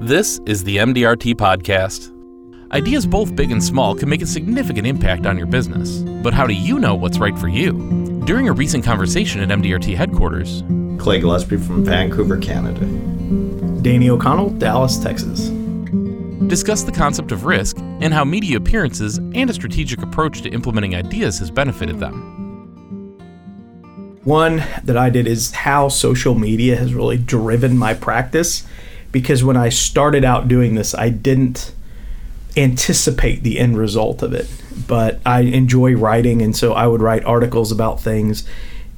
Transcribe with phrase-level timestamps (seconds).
[0.00, 2.10] This is the MDRT Podcast.
[2.72, 5.98] Ideas both big and small can make a significant impact on your business.
[6.22, 8.22] But how do you know what's right for you?
[8.24, 10.64] During a recent conversation at MDRT headquarters,
[10.98, 12.86] Clay Gillespie from Vancouver, Canada.
[13.82, 15.50] Danny O'Connell, Dallas, Texas.
[16.48, 20.94] discussed the concept of risk and how media appearances and a strategic approach to implementing
[20.94, 23.18] ideas has benefited them.
[24.24, 28.66] One that I did is how social media has really driven my practice
[29.12, 31.72] because when I started out doing this, I didn't
[32.56, 34.48] anticipate the end result of it.
[34.86, 38.44] But I enjoy writing, and so I would write articles about things,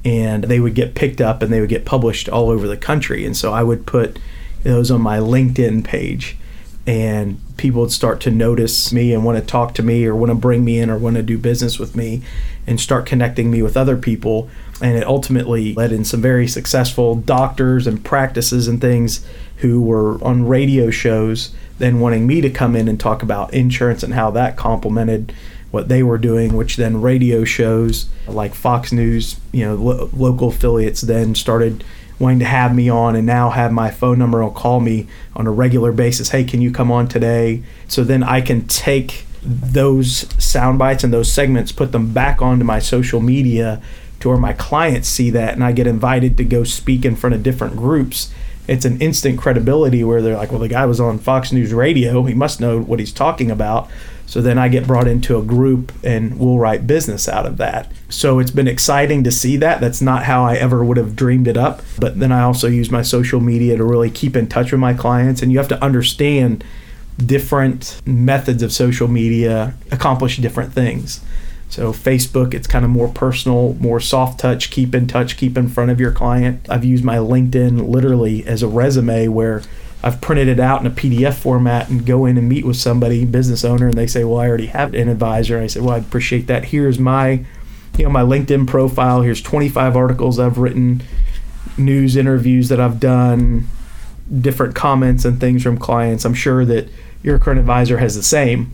[0.05, 3.25] and they would get picked up and they would get published all over the country.
[3.25, 4.19] And so I would put
[4.63, 6.37] those on my LinkedIn page,
[6.85, 10.29] and people would start to notice me and want to talk to me or want
[10.29, 12.21] to bring me in or want to do business with me
[12.67, 14.49] and start connecting me with other people.
[14.83, 19.25] And it ultimately led in some very successful doctors and practices and things
[19.57, 24.03] who were on radio shows, then wanting me to come in and talk about insurance
[24.03, 25.33] and how that complemented
[25.71, 30.49] what they were doing, which then radio shows like Fox News, you know, lo- local
[30.49, 31.83] affiliates then started
[32.19, 35.47] wanting to have me on and now have my phone number and call me on
[35.47, 36.29] a regular basis.
[36.29, 37.63] Hey, can you come on today?
[37.87, 42.65] So then I can take those sound bites and those segments, put them back onto
[42.65, 43.81] my social media
[44.23, 47.35] to where my clients see that and I get invited to go speak in front
[47.35, 48.33] of different groups.
[48.69, 52.23] It's an instant credibility where they're like, well, the guy was on Fox News Radio.
[52.23, 53.89] He must know what he's talking about.
[54.25, 57.91] So then I get brought into a group and we'll write business out of that.
[58.07, 59.81] So it's been exciting to see that.
[59.81, 61.81] That's not how I ever would have dreamed it up.
[61.99, 64.93] But then I also use my social media to really keep in touch with my
[64.93, 65.41] clients.
[65.41, 66.63] And you have to understand
[67.17, 71.19] different methods of social media accomplish different things.
[71.69, 75.67] So Facebook, it's kind of more personal, more soft touch, keep in touch, keep in
[75.67, 76.65] front of your client.
[76.69, 79.63] I've used my LinkedIn literally as a resume where
[80.03, 83.25] I've printed it out in a PDF format and go in and meet with somebody,
[83.25, 85.95] business owner, and they say, "Well, I already have an advisor." And I say, "Well,
[85.95, 86.65] I appreciate that.
[86.65, 87.45] Here's my,
[87.97, 89.21] you know, my LinkedIn profile.
[89.21, 91.01] Here's 25 articles I've written,
[91.77, 93.67] news interviews that I've done,
[94.41, 96.25] different comments and things from clients.
[96.25, 96.89] I'm sure that
[97.23, 98.73] your current advisor has the same."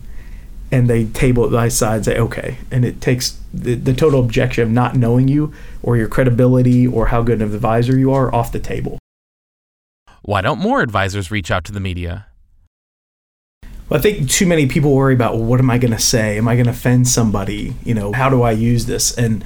[0.72, 4.20] And they table it by side and say, "Okay," and it takes the, the total
[4.20, 8.12] objection of not knowing you or your credibility or how good of an advisor you
[8.12, 8.98] are off the table.
[10.22, 12.26] Why don't more advisors reach out to the media?
[13.88, 16.38] Well, I think too many people worry about well, what am I going to say?
[16.38, 17.74] Am I going to offend somebody?
[17.84, 19.16] You know, how do I use this?
[19.16, 19.44] And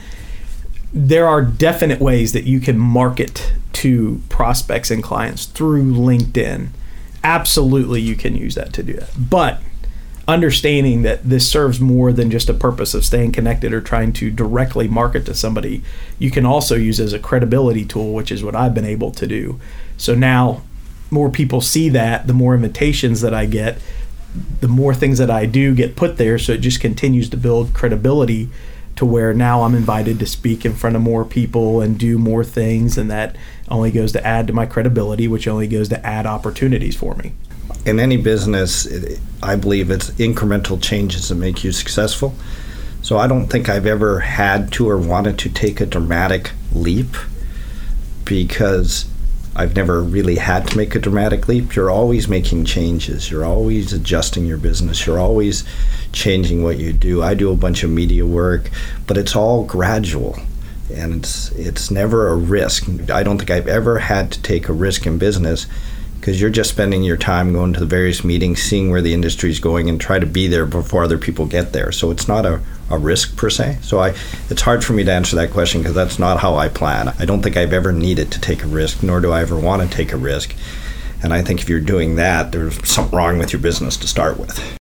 [0.92, 6.68] there are definite ways that you can market to prospects and clients through LinkedIn.
[7.24, 9.10] Absolutely, you can use that to do that.
[9.18, 9.60] But
[10.26, 14.30] understanding that this serves more than just a purpose of staying connected or trying to
[14.30, 15.82] directly market to somebody,
[16.18, 19.26] you can also use as a credibility tool, which is what I've been able to
[19.26, 19.60] do.
[19.96, 20.62] So now
[21.10, 23.78] more people see that, the more invitations that I get,
[24.60, 26.38] the more things that I do get put there.
[26.38, 28.48] So it just continues to build credibility
[28.96, 32.44] to where now I'm invited to speak in front of more people and do more
[32.44, 32.96] things.
[32.96, 33.36] And that
[33.68, 37.32] only goes to add to my credibility, which only goes to add opportunities for me.
[37.84, 38.88] In any business,
[39.42, 42.34] I believe it's incremental changes that make you successful.
[43.02, 47.14] So I don't think I've ever had to or wanted to take a dramatic leap
[48.24, 49.04] because
[49.54, 51.76] I've never really had to make a dramatic leap.
[51.76, 53.30] You're always making changes.
[53.30, 55.06] You're always adjusting your business.
[55.06, 55.64] You're always
[56.12, 57.22] changing what you do.
[57.22, 58.70] I do a bunch of media work,
[59.06, 60.38] but it's all gradual
[60.92, 62.88] and it's it's never a risk.
[63.10, 65.66] I don't think I've ever had to take a risk in business
[66.24, 69.50] because you're just spending your time going to the various meetings, seeing where the industry
[69.50, 71.92] is going, and try to be there before other people get there.
[71.92, 73.76] So it's not a, a risk per se.
[73.82, 74.14] So I,
[74.48, 77.12] it's hard for me to answer that question because that's not how I plan.
[77.18, 79.82] I don't think I've ever needed to take a risk, nor do I ever want
[79.82, 80.54] to take a risk.
[81.22, 84.38] And I think if you're doing that, there's something wrong with your business to start
[84.38, 84.78] with.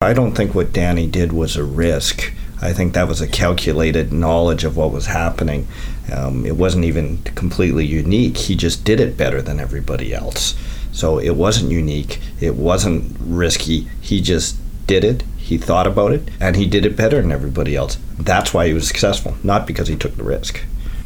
[0.00, 2.32] I don't think what Danny did was a risk.
[2.62, 5.66] I think that was a calculated knowledge of what was happening.
[6.12, 8.36] Um, it wasn't even completely unique.
[8.36, 10.54] He just did it better than everybody else.
[10.92, 12.20] So it wasn't unique.
[12.40, 13.88] It wasn't risky.
[14.00, 14.56] He just
[14.86, 15.22] did it.
[15.38, 17.98] He thought about it, and he did it better than everybody else.
[18.18, 20.60] That's why he was successful, not because he took the risk.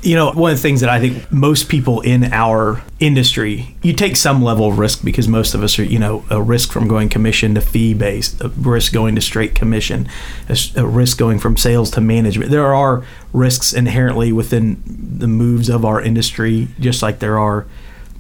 [0.04, 3.94] You know, one of the things that I think most people in our industry, you
[3.94, 6.86] take some level of risk because most of us are, you know, a risk from
[6.86, 10.06] going commission to fee based, a risk going to straight commission,
[10.76, 12.50] a risk going from sales to management.
[12.50, 13.02] There are
[13.32, 17.66] risks inherently within the moves of our industry, just like there are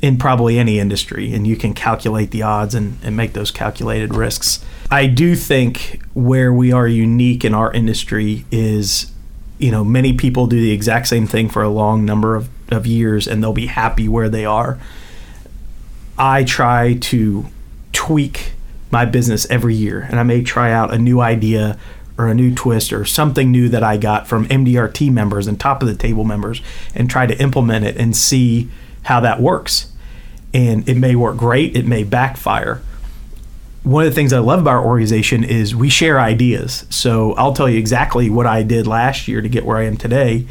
[0.00, 4.14] in probably any industry, and you can calculate the odds and, and make those calculated
[4.14, 4.64] risks.
[4.90, 9.10] I do think where we are unique in our industry is
[9.58, 12.86] you know, many people do the exact same thing for a long number of, of
[12.86, 14.78] years and they'll be happy where they are.
[16.18, 17.46] I try to
[17.92, 18.52] tweak
[18.90, 21.78] my business every year and I may try out a new idea
[22.16, 25.82] or a new twist or something new that I got from MDRT members and top
[25.82, 26.60] of the table members
[26.94, 28.68] and try to implement it and see
[29.04, 29.92] how that works.
[30.52, 32.82] And it may work great, it may backfire.
[33.84, 36.86] One of the things I love about our organization is we share ideas.
[36.90, 39.96] So I'll tell you exactly what I did last year to get where I am
[39.96, 40.46] today.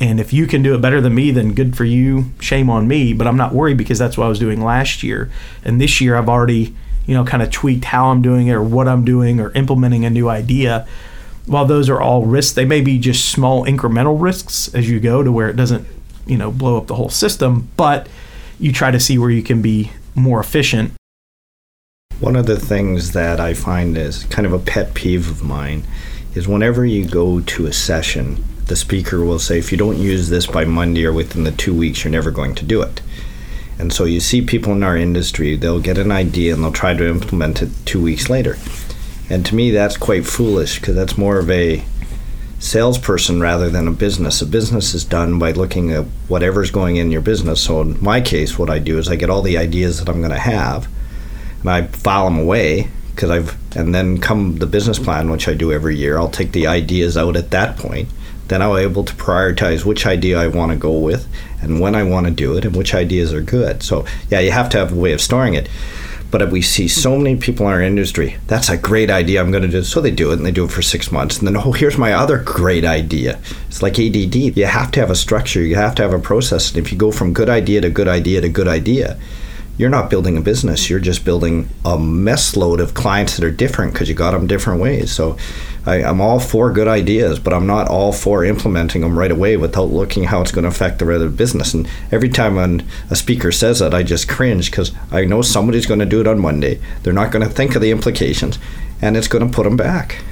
[0.00, 2.32] And if you can do it better than me, then good for you.
[2.40, 3.12] Shame on me.
[3.12, 5.30] But I'm not worried because that's what I was doing last year.
[5.64, 6.74] And this year I've already
[7.06, 10.04] you know, kind of tweaked how I'm doing it or what I'm doing or implementing
[10.04, 10.86] a new idea.
[11.46, 15.22] While those are all risks, they may be just small incremental risks as you go
[15.22, 15.86] to where it doesn't,
[16.26, 18.08] you know, blow up the whole system, but
[18.60, 20.92] you try to see where you can be more efficient.
[22.22, 25.82] One of the things that I find is kind of a pet peeve of mine
[26.36, 30.28] is whenever you go to a session, the speaker will say, if you don't use
[30.28, 33.02] this by Monday or within the two weeks, you're never going to do it.
[33.76, 36.94] And so you see people in our industry, they'll get an idea and they'll try
[36.94, 38.56] to implement it two weeks later.
[39.28, 41.84] And to me, that's quite foolish because that's more of a
[42.60, 44.40] salesperson rather than a business.
[44.40, 47.64] A business is done by looking at whatever's going in your business.
[47.64, 50.20] So in my case, what I do is I get all the ideas that I'm
[50.20, 50.86] going to have
[51.62, 55.54] and I file them away because I've, and then come the business plan, which I
[55.54, 58.08] do every year, I'll take the ideas out at that point
[58.52, 61.26] then I'm able to prioritize which idea I want to go with
[61.62, 63.82] and when I want to do it and which ideas are good.
[63.82, 65.70] So, yeah, you have to have a way of storing it.
[66.30, 67.22] But we see so hmm.
[67.22, 69.84] many people in our industry, that's a great idea, I'm going to do it.
[69.84, 71.38] So they do it and they do it for six months.
[71.38, 73.38] And then, oh, here's my other great idea.
[73.68, 74.34] It's like ADD.
[74.34, 76.70] You have to have a structure, you have to have a process.
[76.70, 79.18] And if you go from good idea to good idea to good idea,
[79.78, 80.90] you're not building a business.
[80.90, 84.46] You're just building a mess load of clients that are different because you got them
[84.46, 85.10] different ways.
[85.10, 85.38] So
[85.86, 89.56] I, am all for good ideas, but I'm not all for implementing them right away
[89.56, 91.72] without looking how it's going to affect the other business.
[91.72, 95.86] And every time when a speaker says that, I just cringe because I know somebody's
[95.86, 96.80] going to do it on Monday.
[97.02, 98.58] They're not going to think of the implications,
[99.00, 100.22] and it's going to put them back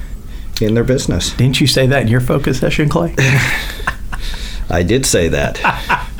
[0.61, 1.33] in their business.
[1.33, 3.15] Didn't you say that in your focus session, Clay?
[4.69, 5.59] I did say that.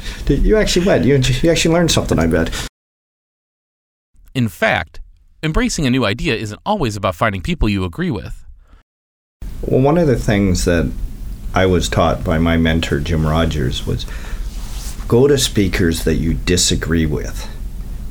[0.28, 1.06] you actually went.
[1.06, 2.68] You, you actually learned something, I bet.
[4.34, 5.02] In fact,
[5.44, 8.46] embracing a new idea isn't always about finding people you agree with.
[9.62, 10.92] Well, one of the things that
[11.54, 14.06] I was taught by my mentor, Jim Rogers, was
[15.10, 17.50] go to speakers that you disagree with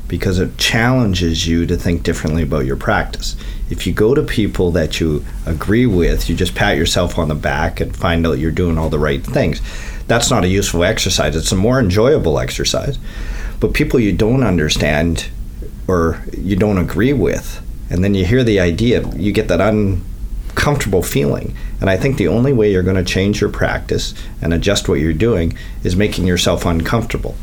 [0.08, 3.36] because it challenges you to think differently about your practice.
[3.70, 7.34] If you go to people that you agree with, you just pat yourself on the
[7.34, 9.62] back and find out you're doing all the right things.
[10.08, 11.36] That's not a useful exercise.
[11.36, 12.98] It's a more enjoyable exercise.
[13.60, 15.30] But people you don't understand,
[15.90, 17.60] or you don't agree with,
[17.90, 21.56] and then you hear the idea, you get that uncomfortable feeling.
[21.80, 25.00] And I think the only way you're going to change your practice and adjust what
[25.00, 27.34] you're doing is making yourself uncomfortable.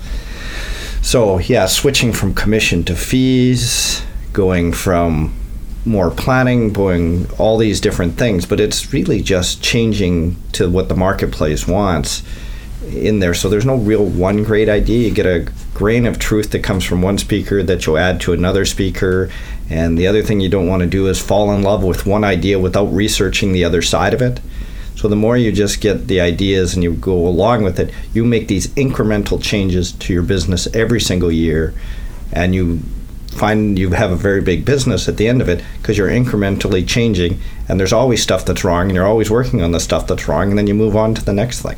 [1.02, 4.02] So, yeah, switching from commission to fees,
[4.32, 5.36] going from
[5.86, 10.96] more planning, going all these different things, but it's really just changing to what the
[10.96, 12.24] marketplace wants
[12.88, 13.34] in there.
[13.34, 15.10] So there's no real one great idea.
[15.10, 18.34] You get a grain of truth that comes from one speaker that you'll add to
[18.34, 19.30] another speaker.
[19.70, 22.24] And the other thing you don't want to do is fall in love with one
[22.24, 24.40] idea without researching the other side of it.
[24.96, 28.26] So the more you just get the ideas and you go along with it, you
[28.26, 31.76] make these incremental changes to your business every single year
[32.32, 32.80] and you
[33.30, 36.88] find you have a very big business at the end of it because you're incrementally
[36.88, 40.28] changing and there's always stuff that's wrong and you're always working on the stuff that's
[40.28, 41.78] wrong and then you move on to the next thing.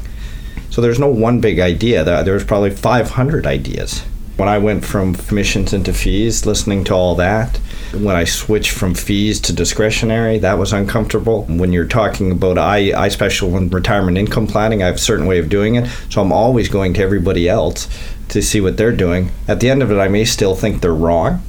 [0.79, 2.05] So there's no one big idea.
[2.05, 3.99] There's probably 500 ideas.
[4.37, 7.57] When I went from commissions into fees, listening to all that,
[7.91, 11.43] when I switched from fees to discretionary, that was uncomfortable.
[11.49, 15.25] When you're talking about I, I special in retirement income planning, I have a certain
[15.25, 15.89] way of doing it.
[16.09, 17.89] So I'm always going to everybody else
[18.29, 19.31] to see what they're doing.
[19.49, 21.43] At the end of it, I may still think they're wrong,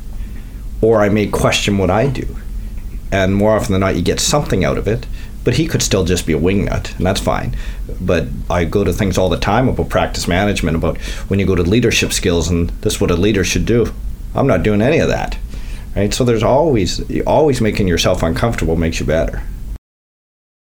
[0.82, 2.37] or I may question what I do.
[3.12, 5.06] And more often than not, you get something out of it
[5.44, 7.56] but he could still just be a wingnut, and that's fine.
[8.00, 11.54] But I go to things all the time about practice management, about when you go
[11.54, 13.92] to leadership skills, and this is what a leader should do.
[14.35, 15.38] I'm not doing any of that,
[15.97, 16.12] right?
[16.12, 19.42] So there's always always making yourself uncomfortable makes you better.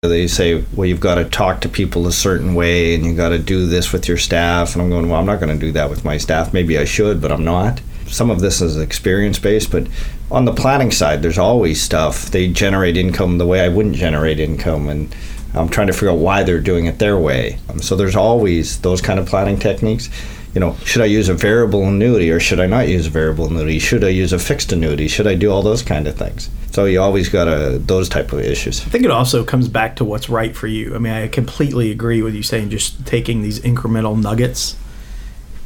[0.03, 3.29] They say, well, you've got to talk to people a certain way, and you got
[3.29, 4.75] to do this with your staff.
[4.75, 6.53] And I'm going, well, I'm not going to do that with my staff.
[6.53, 7.81] Maybe I should, but I'm not
[8.13, 9.87] some of this is experience based, but
[10.31, 12.27] on the planning side, there's always stuff.
[12.27, 15.15] They generate income the way I wouldn't generate income, and
[15.55, 17.59] I'm trying to figure out why they're doing it their way.
[17.69, 20.09] Um, so there's always those kind of planning techniques.
[20.55, 23.47] You know, should I use a variable annuity or should I not use a variable
[23.47, 23.79] annuity?
[23.79, 25.09] Should I use a fixed annuity?
[25.09, 26.51] Should I do all those kind of things?
[26.73, 28.83] So you always got a, those type of issues.
[28.83, 30.95] I think it also comes back to what's right for you.
[30.95, 34.77] I mean, I completely agree with you saying just taking these incremental nuggets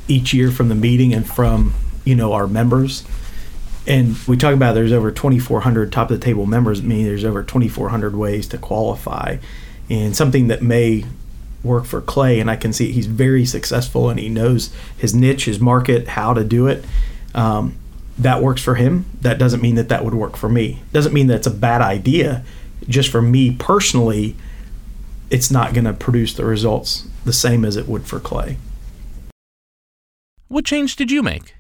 [0.07, 1.75] each year from the meeting and from
[2.07, 3.05] you know our members
[3.87, 7.43] And we talk about there's over 2,400 top of the table members, meaning there's over
[7.43, 9.37] 2,400 ways to qualify.
[9.89, 11.05] And something that may
[11.63, 15.45] work for Clay, and I can see he's very successful and he knows his niche,
[15.45, 16.85] his market, how to do it.
[17.35, 17.77] Um,
[18.19, 19.05] that works for him.
[19.21, 20.83] That doesn't mean that that would work for me.
[20.93, 22.45] Doesn't mean that it's a bad idea.
[22.89, 24.37] Just for me personally,
[25.31, 28.57] it's not going to produce the results the same as it would for Clay.
[30.49, 31.56] What change did you make?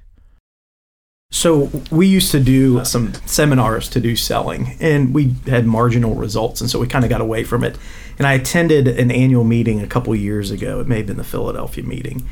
[1.30, 6.60] So we used to do some seminars to do selling, and we had marginal results,
[6.60, 7.76] and so we kind of got away from it.
[8.16, 10.80] And I attended an annual meeting a couple years ago.
[10.80, 12.26] It may have been the Philadelphia meeting,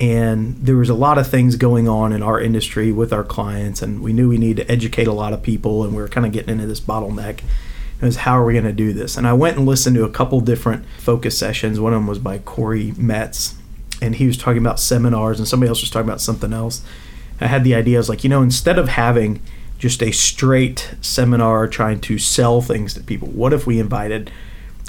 [0.00, 3.82] and there was a lot of things going on in our industry with our clients,
[3.82, 6.26] and we knew we needed to educate a lot of people, and we were kind
[6.26, 7.40] of getting into this bottleneck.
[8.00, 9.16] It was how are we going to do this?
[9.16, 11.78] And I went and listened to a couple different focus sessions.
[11.78, 13.56] One of them was by Corey Metz,
[14.00, 16.82] and he was talking about seminars, and somebody else was talking about something else
[17.40, 19.40] I had the idea I was like, you know, instead of having
[19.78, 24.30] just a straight seminar trying to sell things to people, what if we invited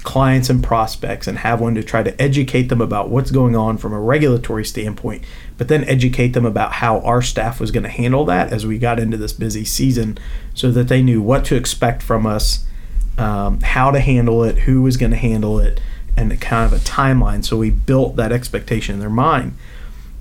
[0.04, 3.78] clients and prospects and have one to try to educate them about what's going on
[3.78, 5.24] from a regulatory standpoint,
[5.58, 8.78] but then educate them about how our staff was going to handle that as we
[8.78, 10.18] got into this busy season
[10.54, 12.66] so that they knew what to expect from us,
[13.18, 15.82] um, how to handle it, who was going to handle it,
[16.16, 17.44] and kind of a timeline.
[17.44, 19.54] So we built that expectation in their mind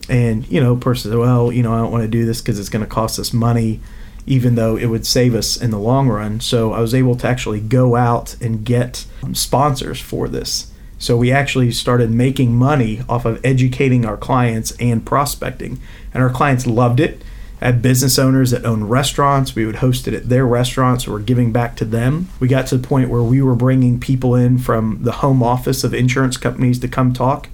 [0.09, 2.59] and you know person said well you know i don't want to do this because
[2.59, 3.81] it's going to cost us money
[4.29, 6.39] even though it would save us in the long run.
[6.41, 10.71] So i was able to actually go out and get um, sponsors for this.
[10.99, 15.81] So we actually started making money off of educating our clients and prospecting.
[16.13, 17.23] And our clients loved it.
[17.61, 19.55] Had business owners that owned restaurants.
[19.55, 21.07] We would host it at their restaurants.
[21.07, 22.29] We are giving back to them.
[22.39, 25.85] We got to the point where we were bringing people in from the home office
[25.85, 27.49] of insurance companies to come talk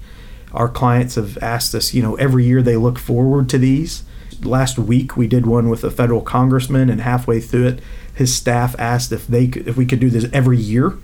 [0.54, 4.04] our clients have asked us, you know, every year they look forward to these.
[4.42, 7.80] Last week we did one with a federal congressman, and halfway through it,
[8.14, 10.94] his staff asked if they could, if we could do this every year.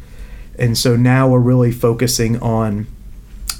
[0.59, 2.87] And so now we're really focusing on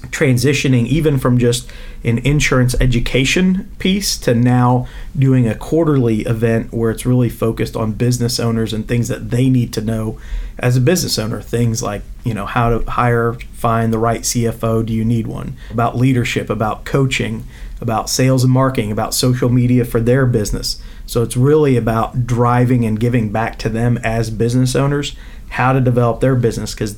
[0.09, 1.71] transitioning even from just
[2.05, 4.87] an insurance education piece to now
[5.19, 9.51] doing a quarterly event where it's really focused on business owners and things that they
[9.51, 10.19] need to know
[10.59, 11.43] as a business owner.
[11.43, 15.57] Things like you know how to hire find the right CFO do you need one?
[15.71, 17.45] About leadership about coaching
[17.81, 20.83] about sales and marketing about social media for their business.
[21.07, 25.17] So it's really about driving and giving back to them as business owners
[25.51, 26.97] how to develop their business because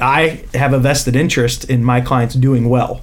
[0.00, 3.02] I have a vested interest in my clients doing well.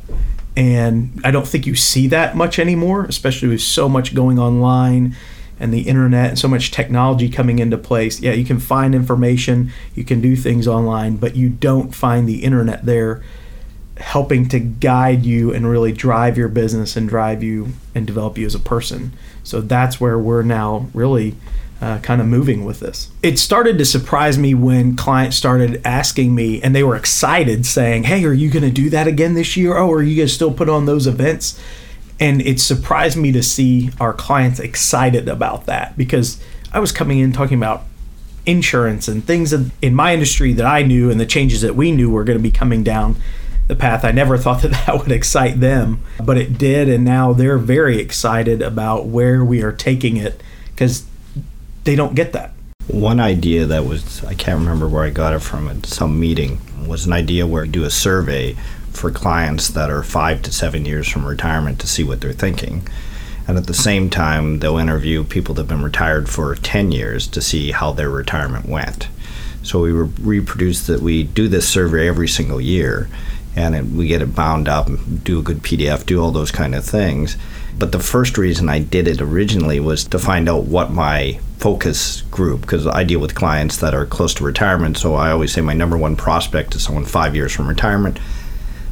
[0.58, 5.16] And I don't think you see that much anymore, especially with so much going online
[5.60, 8.20] and the internet and so much technology coming into place.
[8.20, 12.44] Yeah, you can find information, you can do things online, but you don't find the
[12.44, 13.24] internet there
[13.98, 18.46] helping to guide you and really drive your business and drive you and develop you
[18.46, 19.14] as a person.
[19.44, 21.36] So that's where we're now really
[21.82, 23.12] uh, kind of moving with this.
[23.22, 28.04] It started to surprise me when clients started asking me, and they were excited, saying,
[28.04, 29.78] "Hey, are you going to do that again this year?
[29.78, 31.60] Oh, are you going to still put on those events?"
[32.20, 36.42] And it surprised me to see our clients excited about that because
[36.72, 37.84] I was coming in talking about
[38.46, 42.10] insurance and things in my industry that I knew and the changes that we knew
[42.10, 43.18] were going to be coming down
[43.68, 44.06] the path.
[44.06, 46.88] I never thought that that would excite them, but it did.
[46.88, 51.06] And now they're very excited about where we are taking it because
[51.86, 52.52] they don't get that.
[52.88, 56.60] One idea that was, I can't remember where I got it from at some meeting,
[56.86, 58.56] was an idea where I do a survey
[58.92, 62.88] for clients that are five to seven years from retirement to see what they're thinking.
[63.48, 67.28] And at the same time, they'll interview people that have been retired for 10 years
[67.28, 69.08] to see how their retirement went.
[69.62, 73.10] So we reproduce that, we do this survey every single year
[73.56, 74.90] and it, we get it bound up,
[75.24, 77.38] do a good PDF, do all those kind of things.
[77.78, 82.22] But the first reason I did it originally was to find out what my focus
[82.24, 84.98] group, because I deal with clients that are close to retirement.
[84.98, 88.20] So I always say my number one prospect is someone five years from retirement.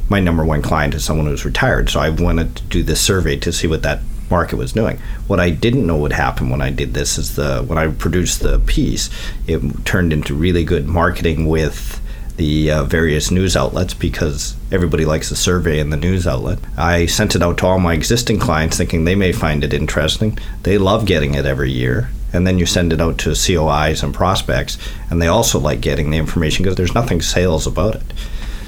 [0.08, 1.90] My number one client is someone who's retired.
[1.90, 4.98] So I wanted to do this survey to see what that market was doing.
[5.26, 8.40] What I didn't know would happen when I did this is the when I produced
[8.40, 9.10] the piece,
[9.46, 12.00] it turned into really good marketing with
[12.36, 16.58] the uh, various news outlets because everybody likes a survey in the news outlet.
[16.76, 20.38] I sent it out to all my existing clients thinking they may find it interesting.
[20.64, 22.10] They love getting it every year.
[22.34, 24.76] And then you send it out to COIs and prospects,
[25.08, 28.12] and they also like getting the information because there's nothing sales about it.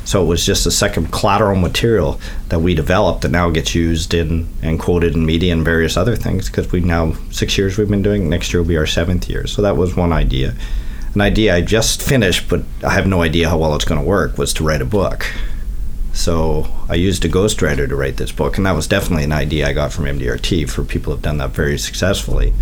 [0.05, 4.15] So it was just a second collateral material that we developed that now gets used
[4.15, 7.91] in and quoted in media and various other things because we now six years we've
[7.91, 8.31] been doing.
[8.31, 9.49] Next year will be our seventh year.
[9.49, 10.55] So that was one idea
[11.17, 14.07] an idea I just finished, but I have no idea how well it's going to
[14.07, 15.27] work, was to write a book.
[16.13, 19.67] So I used a ghostwriter to write this book, and that was definitely an idea
[19.67, 22.53] I got from MDRT for people who have done that very successfully.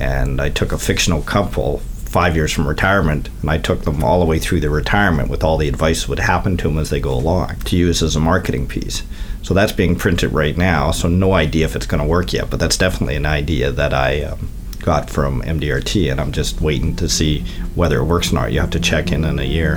[0.00, 1.78] And I took a fictional couple
[2.10, 5.44] five years from retirement, and I took them all the way through their retirement with
[5.44, 8.16] all the advice that would happen to them as they go along to use as
[8.16, 9.04] a marketing piece.
[9.42, 10.90] So that's being printed right now.
[10.90, 13.94] So no idea if it's going to work yet, but that's definitely an idea that
[13.94, 14.48] I um,
[14.80, 17.44] got from MDRT, and I'm just waiting to see
[17.76, 18.52] whether it works or not.
[18.52, 19.76] You have to check in in a year.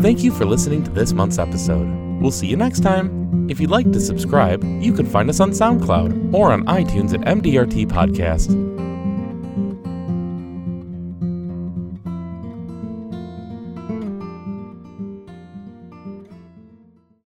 [0.00, 2.07] Thank you for listening to this month's episode.
[2.20, 3.48] We'll see you next time.
[3.50, 7.20] If you'd like to subscribe, you can find us on SoundCloud or on iTunes at
[7.20, 8.77] MDRT Podcast.